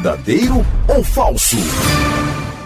Verdadeiro 0.00 0.66
ou 0.88 1.04
falso? 1.04 1.58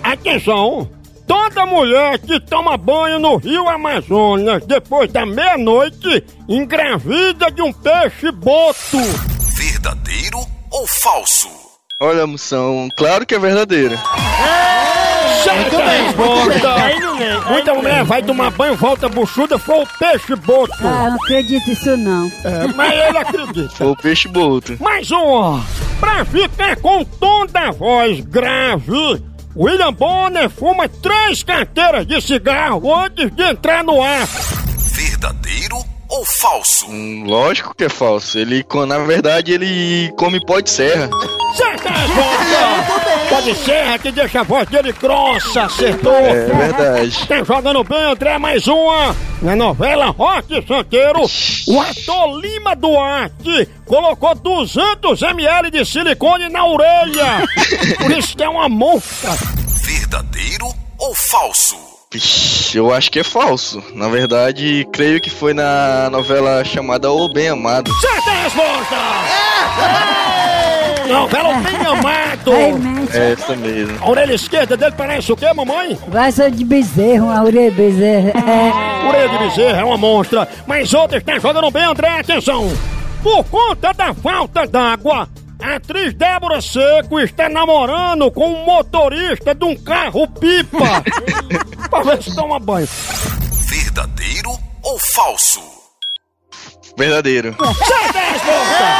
Atenção! 0.00 0.88
Toda 1.26 1.66
mulher 1.66 2.20
que 2.20 2.38
toma 2.38 2.76
banho 2.76 3.18
no 3.18 3.34
rio 3.34 3.68
Amazonas 3.68 4.64
depois 4.64 5.12
da 5.12 5.26
meia-noite 5.26 6.24
engravida 6.48 7.50
de 7.50 7.62
um 7.62 7.72
peixe-boto. 7.72 8.98
Verdadeiro 9.56 10.38
ou 10.70 10.86
falso? 10.86 11.48
Olha, 12.00 12.28
moção, 12.28 12.88
claro 12.96 13.26
que 13.26 13.34
é 13.34 13.40
verdadeira. 13.40 14.00
Certa 15.42 15.84
resposta! 15.84 16.65
Muita 17.48 17.74
mulher 17.74 18.04
vai 18.04 18.22
tomar 18.22 18.50
banho, 18.50 18.76
volta 18.76 19.08
buchuda, 19.08 19.58
foi 19.58 19.82
o 19.82 19.86
peixe-boto. 19.98 20.72
Ah, 20.80 21.10
não 21.10 21.16
acredito 21.16 21.68
nisso 21.68 21.96
não. 21.96 22.30
É, 22.44 22.66
mas 22.74 22.92
ele 22.92 23.18
acredita. 23.18 23.68
Foi 23.70 23.86
o 23.88 23.96
peixe 23.96 24.28
boto. 24.28 24.76
Mais 24.80 25.10
um! 25.10 25.62
Pra 26.00 26.24
ficar 26.24 26.76
com 26.76 27.00
o 27.00 27.04
tom 27.04 27.46
da 27.46 27.70
voz 27.70 28.20
grave, 28.20 29.22
William 29.56 29.92
Bonner 29.92 30.50
fuma 30.50 30.88
três 30.88 31.42
carteiras 31.42 32.06
de 32.06 32.20
cigarro 32.20 32.94
antes 32.94 33.30
de 33.30 33.42
entrar 33.42 33.82
no 33.82 34.02
ar. 34.02 34.26
Verdadeiro 34.94 35.76
ou 36.08 36.24
falso? 36.24 36.86
Hum, 36.88 37.24
lógico 37.26 37.74
que 37.74 37.84
é 37.84 37.88
falso. 37.88 38.38
Ele, 38.38 38.64
na 38.86 38.98
verdade, 38.98 39.52
ele 39.52 40.12
come 40.16 40.44
pó 40.44 40.60
de 40.60 40.70
serra. 40.70 41.08
Certa 41.56 41.90
resposta! 43.40 43.46
Pode 43.46 43.54
ser 43.54 43.98
que 44.00 44.12
deixa 44.12 44.40
a 44.40 44.42
voz 44.42 44.68
dele 44.68 44.92
grossa, 44.92 45.62
acertou! 45.64 46.12
É 46.12 46.46
verdade. 46.46 47.26
Tá 47.26 47.44
jogando 47.44 47.84
bem, 47.84 48.02
André, 48.04 48.38
mais 48.38 48.66
uma! 48.66 49.14
Na 49.42 49.54
novela 49.54 50.06
Rock 50.06 50.66
Santeiro, 50.66 51.20
o 51.68 51.80
ator 51.80 52.40
Lima 52.40 52.74
Duarte 52.74 53.68
colocou 53.84 54.34
200 54.34 55.22
ml 55.22 55.70
de 55.70 55.84
silicone 55.84 56.48
na 56.48 56.66
orelha! 56.66 57.42
Por 57.98 58.10
isso 58.10 58.36
que 58.36 58.42
é 58.42 58.48
uma 58.48 58.68
monstra! 58.68 59.30
Verdadeiro 59.84 60.66
ou 60.98 61.14
falso? 61.14 61.95
Vixe, 62.16 62.78
eu 62.78 62.94
acho 62.94 63.10
que 63.10 63.20
é 63.20 63.24
falso. 63.24 63.84
Na 63.94 64.08
verdade, 64.08 64.88
creio 64.90 65.20
que 65.20 65.28
foi 65.28 65.52
na 65.52 66.08
novela 66.10 66.64
chamada 66.64 67.10
O 67.12 67.28
Bem 67.28 67.50
Amado. 67.50 67.92
Certa 68.00 68.30
resposta! 68.30 68.96
Novela 71.06 71.54
Bem 71.58 71.76
Amado! 71.86 72.52
É 73.12 73.32
essa 73.32 73.54
mesmo. 73.54 73.98
A 74.02 74.08
orelha 74.08 74.32
esquerda 74.32 74.78
dele 74.78 74.94
parece 74.96 75.30
o 75.30 75.36
quê, 75.36 75.52
mamãe? 75.52 75.98
Vaza 76.08 76.50
de 76.50 76.64
bezerro, 76.64 77.30
a 77.30 77.42
orelha 77.44 77.70
de 77.70 77.76
bezerro. 77.76 78.28
É. 78.28 79.06
Orelha 79.08 79.28
de 79.28 79.38
bezerra 79.38 79.80
é 79.82 79.84
uma 79.84 79.98
monstra, 79.98 80.48
mas 80.66 80.94
outra 80.94 81.18
está 81.18 81.38
jogando 81.38 81.70
bem, 81.70 81.84
André, 81.84 82.20
atenção! 82.20 82.72
Por 83.22 83.44
conta 83.44 83.92
da 83.92 84.14
falta 84.14 84.66
d'água, 84.66 85.28
a 85.60 85.76
atriz 85.76 86.14
Débora 86.14 86.60
Seco 86.60 87.20
está 87.20 87.48
namorando 87.48 88.30
com 88.30 88.46
um 88.46 88.64
motorista 88.64 89.54
de 89.54 89.64
um 89.64 89.76
carro 89.76 90.28
pipa. 90.28 91.02
pra 91.88 92.02
ver 92.02 92.22
se 92.22 92.34
toma 92.34 92.58
banho. 92.58 92.88
Verdadeiro 93.68 94.50
ou 94.82 94.98
falso? 94.98 95.60
Verdadeiro. 96.96 97.50
Resposta! 97.50 98.95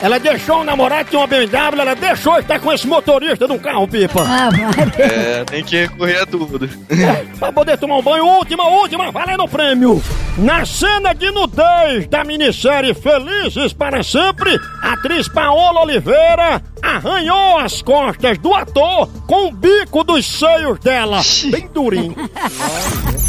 Ela 0.00 0.20
deixou 0.20 0.60
o 0.60 0.64
namorado, 0.64 1.10
tinha 1.10 1.20
uma 1.20 1.26
BMW, 1.26 1.80
ela 1.80 1.94
deixou 1.94 2.38
estar 2.38 2.60
com 2.60 2.72
esse 2.72 2.86
motorista 2.86 3.46
de 3.46 3.52
um 3.52 3.58
carro 3.58 3.88
pipa. 3.88 4.24
Ah. 4.24 4.48
É, 4.96 5.44
tem 5.44 5.64
que 5.64 5.76
recorrer 5.76 6.22
a 6.22 6.26
tudo. 6.26 6.68
pra 7.38 7.52
poder 7.52 7.76
tomar 7.78 7.96
um 7.96 8.02
banho. 8.02 8.24
Última, 8.24 8.68
última, 8.68 9.10
valendo 9.10 9.42
o 9.42 9.48
prêmio. 9.48 10.02
Na 10.36 10.64
cena 10.64 11.12
de 11.12 11.30
nudez 11.32 12.06
da 12.06 12.22
minissérie 12.22 12.94
Felizes 12.94 13.72
para 13.72 14.04
Sempre, 14.04 14.56
a 14.82 14.92
atriz 14.92 15.28
Paola 15.28 15.80
Oliveira 15.80 16.62
arranhou 16.80 17.58
as 17.58 17.82
costas 17.82 18.38
do 18.38 18.54
ator 18.54 19.08
com 19.26 19.48
o 19.48 19.52
bico 19.52 20.04
dos 20.04 20.24
seios 20.24 20.78
dela. 20.78 21.20
Bem 21.50 21.68
durinho. 21.74 22.14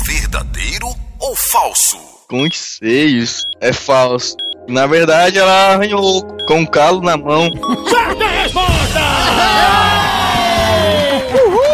Verdadeiro 0.06 0.88
ou 1.19 1.35
falso? 1.35 1.97
Com 2.28 2.44
os 2.44 2.56
seios. 2.56 3.47
É 3.59 3.74
falso. 3.74 4.38
Na 4.69 4.85
verdade, 4.85 5.40
ela 5.40 5.74
arranhou 5.74 6.22
com 6.47 6.59
um 6.59 6.66
calo 6.66 7.02
na 7.02 7.18
mão. 7.18 7.50
Certa 7.90 8.28
resposta! 8.28 9.00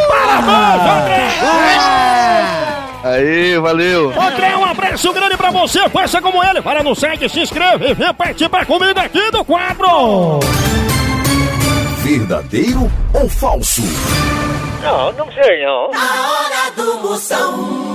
Parabéns, 0.07 1.44
André! 1.44 1.95
Aí, 3.03 3.57
valeu. 3.59 4.13
André, 4.19 4.55
um 4.55 4.63
abraço 4.63 5.13
grande 5.13 5.35
pra 5.35 5.51
você. 5.51 5.89
Faça 5.89 6.22
como 6.22 6.41
ele. 6.41 6.61
Para 6.61 6.81
no 6.84 6.95
site, 6.95 7.29
se 7.29 7.41
inscreva 7.41 7.85
e 7.85 7.94
venha 7.94 8.13
participar 8.13 8.66
comigo 8.66 8.97
aqui 8.97 9.29
do 9.29 9.44
quadro. 9.44 10.39
Verdadeiro 11.97 12.89
ou 13.13 13.29
falso? 13.29 13.81
Não, 14.81 15.11
não 15.11 15.31
sei 15.34 15.66
não. 15.66 15.91
A 15.94 16.31
hora 16.31 16.72
do 16.75 16.97
Moção. 17.00 17.94